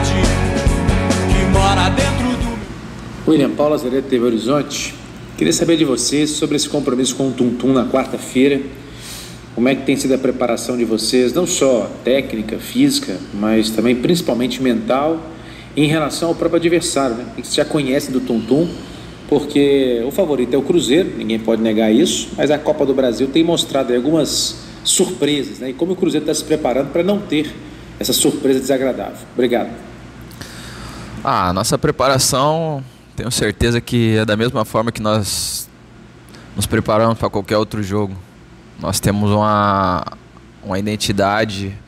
[0.00, 3.30] que mora dentro do.
[3.30, 4.94] William Paula Zareto TV Horizonte.
[5.36, 8.60] Queria saber de vocês sobre esse compromisso com o Tuntum na quarta-feira.
[9.54, 13.94] Como é que tem sido a preparação de vocês, não só técnica, física, mas também
[13.94, 15.20] principalmente mental,
[15.76, 17.26] em relação ao próprio adversário, né?
[17.36, 18.66] Que você já conhece do Tuntum,
[19.28, 23.26] porque o favorito é o Cruzeiro, ninguém pode negar isso, mas a Copa do Brasil
[23.26, 25.68] tem mostrado algumas surpresas, né?
[25.70, 27.52] E como o Cruzeiro está se preparando para não ter
[28.02, 29.26] essa surpresa desagradável.
[29.34, 29.91] Obrigado.
[31.24, 32.82] Ah, nossa preparação,
[33.14, 35.68] tenho certeza que é da mesma forma que nós
[36.56, 38.16] nos preparamos para qualquer outro jogo.
[38.80, 40.04] Nós temos uma,
[40.64, 41.78] uma identidade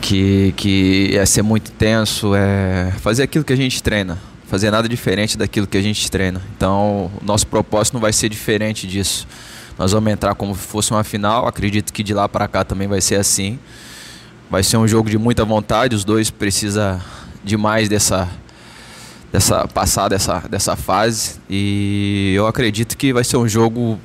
[0.00, 4.88] que, que é ser muito intenso, é fazer aquilo que a gente treina, fazer nada
[4.88, 6.40] diferente daquilo que a gente treina.
[6.56, 9.26] Então, o nosso propósito não vai ser diferente disso.
[9.76, 12.86] Nós vamos entrar como se fosse uma final, acredito que de lá para cá também
[12.86, 13.58] vai ser assim.
[14.48, 17.00] Vai ser um jogo de muita vontade, os dois precisam
[17.44, 18.28] demais dessa
[19.30, 24.00] dessa passar dessa dessa fase e eu acredito que vai ser um jogo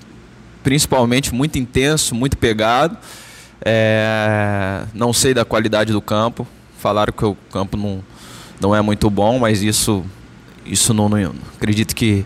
[0.64, 2.98] principalmente muito intenso, muito pegado.
[3.64, 6.48] É, não sei da qualidade do campo.
[6.80, 8.04] Falaram que o campo não,
[8.60, 10.04] não é muito bom, mas isso,
[10.66, 12.26] isso não, não acredito que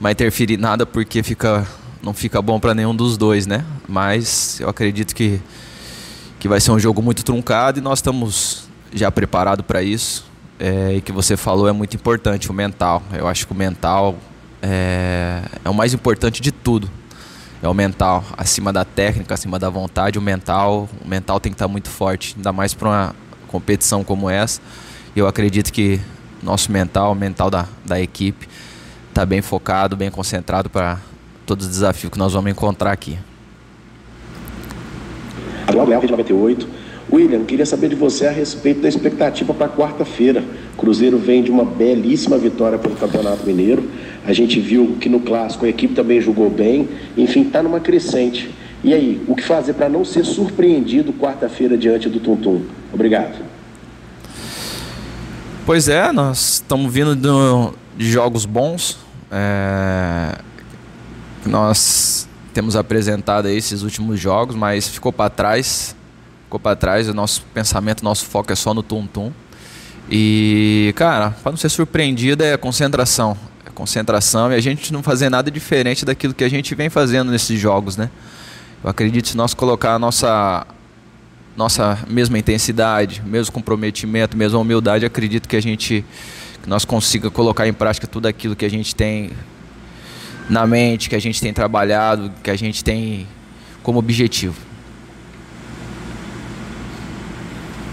[0.00, 1.66] vai interferir nada porque fica,
[2.02, 3.64] não fica bom para nenhum dos dois, né?
[3.88, 5.40] Mas eu acredito que,
[6.38, 10.24] que vai ser um jogo muito truncado e nós estamos já preparados para isso.
[10.58, 13.02] É, e que você falou é muito importante, o mental.
[13.12, 14.16] Eu acho que o mental
[14.62, 16.90] é, é o mais importante de tudo
[17.62, 21.54] é o mental, acima da técnica, acima da vontade, o mental, o mental tem que
[21.54, 23.14] estar muito forte, ainda mais para uma
[23.48, 24.60] competição como essa.
[25.14, 26.00] Eu acredito que
[26.42, 28.48] nosso mental, o mental da, da equipe,
[29.08, 30.98] está bem focado, bem concentrado para
[31.46, 33.18] todos os desafios que nós vamos encontrar aqui.
[35.68, 36.68] Eduardo Leal, 98.
[37.12, 40.42] William, queria saber de você a respeito da expectativa para quarta-feira.
[40.76, 43.88] Cruzeiro vem de uma belíssima vitória pelo Campeonato Mineiro.
[44.24, 46.88] A gente viu que no clássico a equipe também jogou bem.
[47.16, 48.50] Enfim, está numa crescente.
[48.82, 52.62] E aí, o que fazer para não ser surpreendido quarta-feira diante do Tuntum?
[52.92, 53.36] Obrigado.
[55.64, 58.98] Pois é, nós estamos vindo do, de jogos bons.
[59.30, 60.38] É,
[61.44, 65.95] nós temos apresentado esses últimos jogos, mas ficou para trás
[66.46, 67.08] ficou para trás.
[67.08, 69.32] O nosso pensamento, nosso foco é só no tum-tum.
[70.10, 73.36] E, cara, para não ser surpreendido é concentração.
[73.66, 77.30] É concentração e a gente não fazer nada diferente daquilo que a gente vem fazendo
[77.30, 78.10] nesses jogos, né?
[78.82, 80.66] Eu acredito que se nós colocar a nossa
[81.56, 86.04] nossa mesma intensidade, mesmo comprometimento, mesma humildade, acredito que a gente
[86.62, 89.30] que nós consiga colocar em prática tudo aquilo que a gente tem
[90.48, 93.26] na mente, que a gente tem trabalhado, que a gente tem
[93.82, 94.65] como objetivo.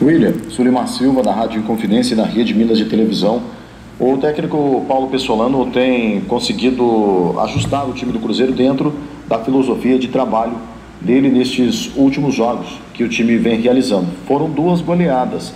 [0.03, 3.41] William, Sulimar Silva, da Rádio Inconfidência e da Rede Minas de Televisão.
[3.97, 8.93] O técnico Paulo Pessolano tem conseguido ajustar o time do Cruzeiro dentro
[9.29, 10.57] da filosofia de trabalho
[10.99, 14.07] dele nestes últimos jogos que o time vem realizando.
[14.27, 15.53] Foram duas goleadas.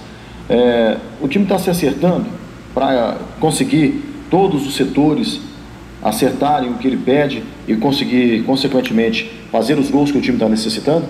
[0.49, 2.25] É, o time está se acertando
[2.73, 5.41] para conseguir todos os setores
[6.01, 10.47] acertarem o que ele pede e conseguir, consequentemente, fazer os gols que o time está
[10.47, 11.05] necessitando?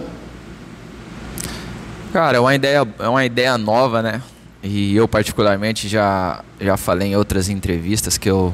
[2.14, 4.22] Cara, é uma ideia, é uma ideia nova, né?
[4.64, 8.54] E eu particularmente já, já falei em outras entrevistas que eu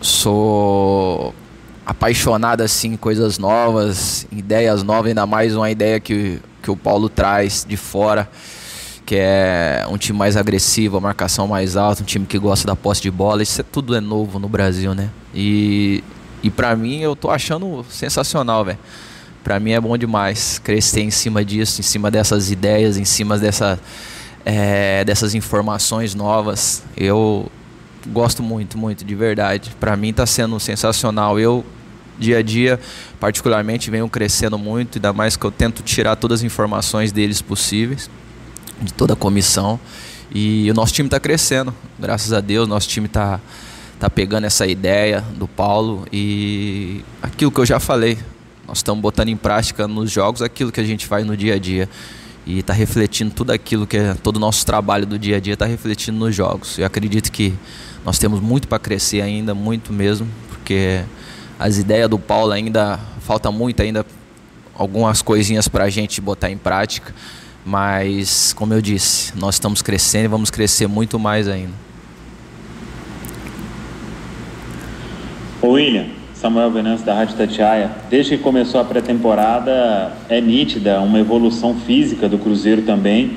[0.00, 1.34] sou
[1.84, 7.08] apaixonado assim em coisas novas, ideias novas, ainda mais uma ideia que, que o Paulo
[7.08, 8.28] traz de fora,
[9.04, 12.74] que é um time mais agressivo, a marcação mais alta, um time que gosta da
[12.74, 13.42] posse de bola.
[13.42, 15.10] Isso é tudo é novo no Brasil, né?
[15.34, 16.02] E,
[16.42, 18.78] e para mim eu tô achando sensacional, velho
[19.42, 23.38] para mim é bom demais crescer em cima disso, em cima dessas ideias, em cima
[23.38, 23.78] dessa,
[24.44, 26.82] é, dessas informações novas.
[26.96, 27.50] Eu
[28.06, 29.72] gosto muito, muito, de verdade.
[29.80, 31.38] Para mim está sendo sensacional.
[31.40, 31.64] Eu,
[32.18, 32.78] dia a dia,
[33.18, 38.08] particularmente, venho crescendo muito, ainda mais que eu tento tirar todas as informações deles possíveis,
[38.80, 39.78] de toda a comissão.
[40.34, 42.68] E o nosso time está crescendo, graças a Deus.
[42.68, 43.40] Nosso time está
[43.98, 48.18] tá pegando essa ideia do Paulo e aquilo que eu já falei,
[48.72, 51.58] nós estamos botando em prática nos jogos aquilo que a gente faz no dia a
[51.58, 51.86] dia
[52.46, 55.52] e está refletindo tudo aquilo que é todo o nosso trabalho do dia a dia
[55.52, 56.78] está refletindo nos jogos.
[56.78, 57.52] Eu acredito que
[58.02, 61.02] nós temos muito para crescer ainda, muito mesmo, porque
[61.58, 64.06] as ideias do Paulo ainda falta muito ainda
[64.74, 67.14] algumas coisinhas para a gente botar em prática,
[67.66, 71.74] mas como eu disse, nós estamos crescendo e vamos crescer muito mais ainda.
[75.62, 77.92] William, Samuel Venâncio da Rádio Tatiaia.
[78.10, 83.36] Desde que começou a pré-temporada, é nítida uma evolução física do Cruzeiro também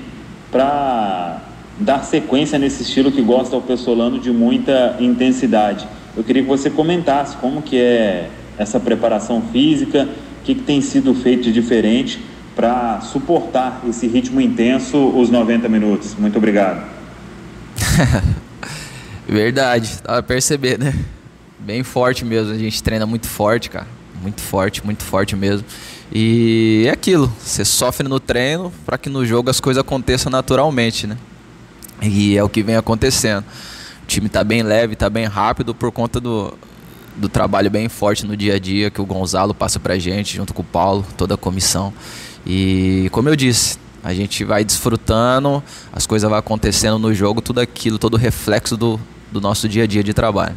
[0.51, 1.39] para
[1.79, 5.87] dar sequência nesse estilo que gosta o Pessolano de muita intensidade.
[6.17, 10.09] Eu queria que você comentasse como que é essa preparação física,
[10.41, 12.19] o que, que tem sido feito de diferente
[12.55, 16.15] para suportar esse ritmo intenso os 90 minutos.
[16.17, 16.83] Muito obrigado.
[19.29, 20.91] Verdade, dá pra perceber, né?
[21.59, 23.87] Bem forte mesmo, a gente treina muito forte, cara.
[24.21, 25.65] Muito forte, muito forte mesmo.
[26.11, 31.07] E é aquilo, você sofre no treino para que no jogo as coisas aconteçam naturalmente,
[31.07, 31.17] né?
[32.01, 33.43] E é o que vem acontecendo.
[34.03, 36.53] O time está bem leve, está bem rápido por conta do,
[37.15, 40.53] do trabalho bem forte no dia a dia que o Gonzalo passa pra gente, junto
[40.53, 41.93] com o Paulo, toda a comissão.
[42.45, 47.59] E como eu disse, a gente vai desfrutando, as coisas vão acontecendo no jogo, tudo
[47.59, 48.99] aquilo, todo o reflexo do,
[49.31, 50.55] do nosso dia a dia de trabalho.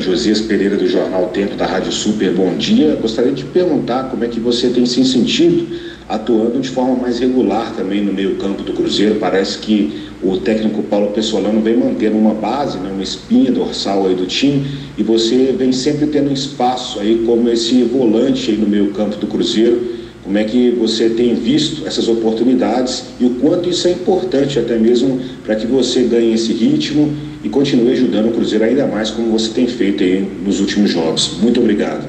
[0.00, 2.96] Josias Pereira do Jornal Tempo da Rádio Super, bom dia.
[2.96, 5.66] Gostaria de perguntar como é que você tem se sentido
[6.08, 9.16] atuando de forma mais regular também no meio campo do Cruzeiro.
[9.16, 14.14] Parece que o técnico Paulo Pessolano vem mantendo uma base, né, uma espinha dorsal aí
[14.14, 14.64] do time
[14.96, 19.26] e você vem sempre tendo espaço aí como esse volante aí no meio campo do
[19.26, 19.94] Cruzeiro.
[20.24, 24.78] Como é que você tem visto essas oportunidades e o quanto isso é importante até
[24.78, 29.30] mesmo para que você ganhe esse ritmo e continue ajudando o Cruzeiro ainda mais como
[29.30, 31.38] você tem feito aí nos últimos jogos.
[31.40, 32.08] Muito obrigado.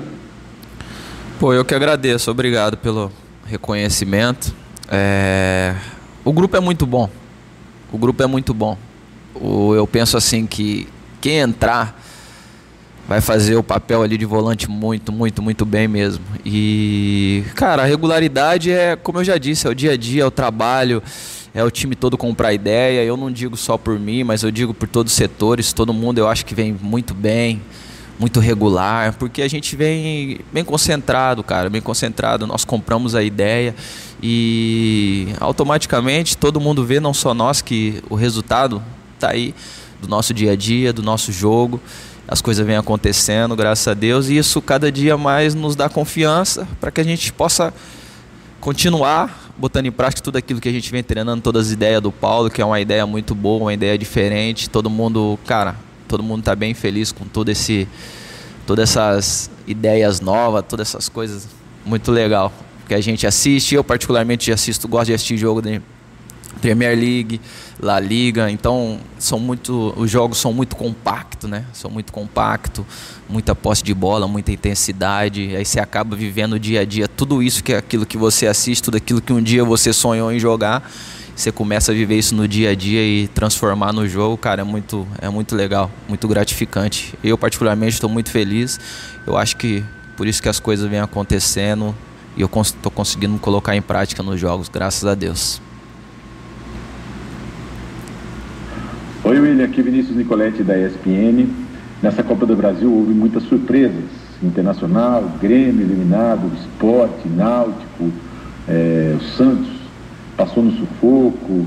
[1.39, 2.31] Pô, eu que agradeço.
[2.31, 3.11] Obrigado pelo
[3.45, 4.53] reconhecimento.
[4.89, 5.75] É...
[6.25, 7.09] O grupo é muito bom.
[7.91, 8.77] O grupo é muito bom.
[9.35, 9.75] O...
[9.75, 10.87] Eu penso assim que
[11.21, 12.01] quem entrar
[13.07, 16.23] vai fazer o papel ali de volante muito, muito, muito bem mesmo.
[16.45, 20.25] E, cara, a regularidade é, como eu já disse, é o dia a dia, é
[20.25, 21.01] o trabalho
[21.57, 23.03] é o time todo comprar ideia.
[23.03, 25.73] Eu não digo só por mim, mas eu digo por todos os setores.
[25.73, 27.59] Todo mundo eu acho que vem muito bem,
[28.19, 32.45] muito regular, porque a gente vem bem concentrado, cara, bem concentrado.
[32.45, 33.73] Nós compramos a ideia
[34.21, 38.79] e automaticamente todo mundo vê, não só nós, que o resultado
[39.15, 39.55] está aí
[39.99, 41.81] do nosso dia a dia, do nosso jogo.
[42.27, 46.67] As coisas vêm acontecendo, graças a Deus, e isso cada dia mais nos dá confiança
[46.79, 47.73] para que a gente possa
[48.61, 52.11] continuar botando em prática tudo aquilo que a gente vem treinando, todas as ideias do
[52.11, 54.69] Paulo, que é uma ideia muito boa, uma ideia diferente.
[54.69, 55.75] Todo mundo, cara,
[56.07, 57.87] todo mundo está bem feliz com todo esse,
[58.65, 61.47] todas essas ideias novas, todas essas coisas
[61.85, 62.51] muito legal
[62.87, 63.75] que a gente assiste.
[63.75, 65.61] Eu particularmente assisto, gosto de assistir jogo
[66.57, 67.39] Premier League,
[67.79, 71.65] La Liga, então são muito, os jogos são muito compactos, né?
[71.73, 72.85] São muito compacto,
[73.29, 75.55] muita posse de bola, muita intensidade.
[75.55, 78.47] Aí você acaba vivendo o dia a dia tudo isso que é aquilo que você
[78.47, 80.89] assiste, tudo aquilo que um dia você sonhou em jogar.
[81.35, 84.63] Você começa a viver isso no dia a dia e transformar no jogo, cara, é
[84.63, 87.13] muito, é muito legal, muito gratificante.
[87.23, 88.79] Eu particularmente estou muito feliz.
[89.25, 89.83] Eu acho que
[90.15, 91.95] por isso que as coisas vêm acontecendo
[92.35, 95.61] e eu estou conseguindo colocar em prática nos jogos, graças a Deus.
[99.63, 101.47] Aqui Vinícius Nicoletti da ESPN.
[102.01, 104.03] Nessa Copa do Brasil houve muitas surpresas.
[104.43, 108.11] Internacional, Grêmio eliminado, Esporte, Náutico,
[108.67, 109.67] é, o Santos
[110.35, 111.65] passou no sufoco,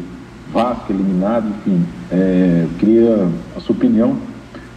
[0.53, 1.85] Vasco eliminado, enfim.
[2.13, 4.17] É, eu queria a sua opinião.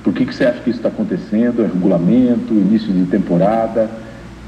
[0.03, 1.61] Por que, que você acha que isso está acontecendo?
[1.63, 3.89] É regulamento, início de temporada?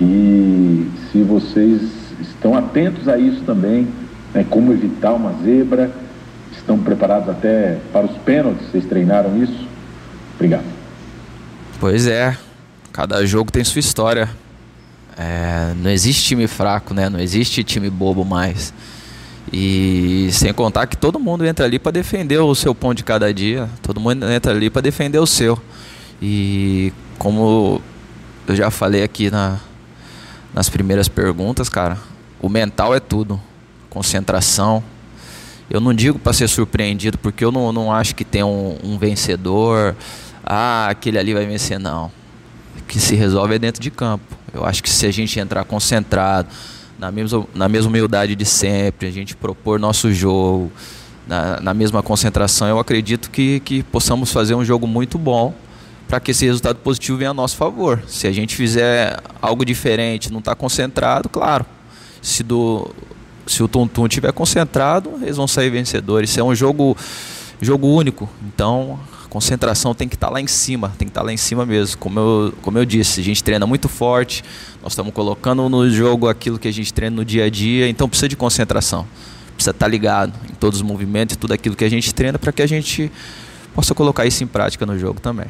[0.02, 1.82] E se vocês
[2.20, 3.88] estão atentos a isso também,
[4.34, 6.05] né, como evitar uma zebra?
[6.66, 8.68] Estão preparados até para os pênaltis?
[8.72, 9.68] Vocês treinaram isso?
[10.34, 10.66] Obrigado.
[11.80, 12.36] Pois é,
[12.92, 14.28] cada jogo tem sua história.
[15.16, 17.08] É, não existe time fraco, né?
[17.08, 18.74] Não existe time bobo mais.
[19.54, 23.32] E sem contar que todo mundo entra ali para defender o seu pão de cada
[23.34, 23.70] dia.
[23.82, 25.62] Todo mundo entra ali para defender o seu.
[26.22, 27.80] E como
[28.48, 29.60] eu já falei aqui na,
[30.54, 31.98] nas primeiras perguntas, cara,
[32.42, 33.40] o mental é tudo.
[33.90, 34.84] Concentração,
[35.70, 38.98] eu não digo para ser surpreendido, porque eu não, não acho que tem um, um,
[38.98, 39.96] vencedor,
[40.44, 42.12] ah, aquele ali vai vencer, não.
[42.78, 44.24] O que se resolve é dentro de campo.
[44.54, 46.48] Eu acho que se a gente entrar concentrado,
[47.00, 50.72] na mesma, na mesma humildade de sempre, a gente propor nosso jogo,
[51.28, 55.54] na, na mesma concentração, eu acredito que, que possamos fazer um jogo muito bom
[56.08, 58.04] para que esse resultado positivo venha a nosso favor.
[58.08, 61.66] Se a gente fizer algo diferente, não está concentrado, claro.
[62.22, 62.94] Se do,
[63.48, 66.38] se o Tum Tum estiver concentrado, eles vão sair vencedores.
[66.38, 66.98] É um jogo,
[67.62, 71.22] jogo único, então a concentração tem que estar tá lá em cima, tem que estar
[71.22, 71.98] tá lá em cima mesmo.
[71.98, 74.44] Como eu, como eu disse, a gente treina muito forte,
[74.82, 78.10] nós estamos colocando no jogo aquilo que a gente treina no dia a dia, então
[78.10, 79.06] precisa de concentração.
[79.54, 82.38] Precisa estar tá ligado em todos os movimentos e tudo aquilo que a gente treina
[82.38, 83.12] para que a gente
[83.74, 85.48] possa colocar isso em prática no jogo também.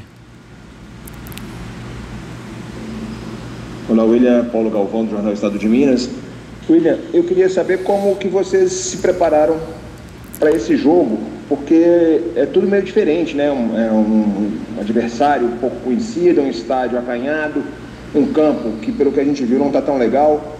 [3.88, 6.10] Olá, William Paulo Galvão, do Jornal Estado de Minas.
[6.69, 9.57] William, eu queria saber como que vocês se prepararam
[10.39, 13.51] para esse jogo, porque é tudo meio diferente, né?
[13.51, 17.63] Um, é um, um adversário pouco conhecido, um estádio acanhado,
[18.13, 20.53] um campo que, pelo que a gente viu, não está tão legal.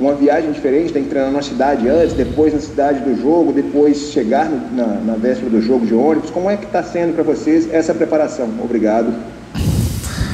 [0.00, 4.10] Uma viagem diferente, tem que treinar na cidade antes, depois na cidade do jogo, depois
[4.10, 6.30] chegar no, na, na véspera do jogo de ônibus.
[6.30, 8.50] Como é que está sendo para vocês essa preparação?
[8.60, 9.14] Obrigado.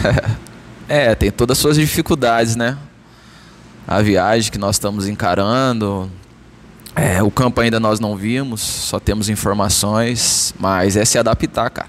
[0.88, 2.78] é, tem todas as suas dificuldades, né?
[3.90, 6.10] A viagem que nós estamos encarando,
[6.94, 11.88] é, o campo ainda nós não vimos, só temos informações, mas é se adaptar, cara.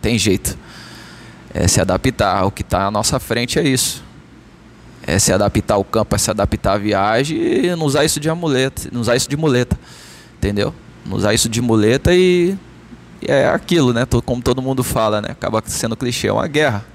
[0.00, 0.56] Tem jeito.
[1.52, 2.44] É se adaptar.
[2.44, 4.00] O que está à nossa frente é isso.
[5.04, 8.30] É se adaptar ao campo, é se adaptar à viagem e não usar isso de
[8.30, 9.76] amuleta, não usar isso de muleta.
[10.36, 10.72] Entendeu?
[11.04, 12.56] Não usar isso de muleta e,
[13.20, 14.06] e é aquilo, né?
[14.24, 15.30] Como todo mundo fala, né?
[15.32, 16.86] Acaba sendo clichê, é uma guerra.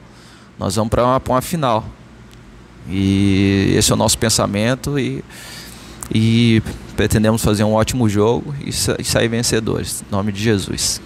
[0.57, 1.83] Nós vamos para uma, uma final.
[2.89, 5.24] E esse é o nosso pensamento e,
[6.13, 6.62] e
[6.96, 10.04] pretendemos fazer um ótimo jogo e, sa e sair vencedores.
[10.08, 11.01] Em nome de Jesus.